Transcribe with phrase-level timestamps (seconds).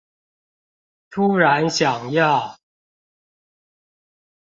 [1.11, 2.57] 突然想要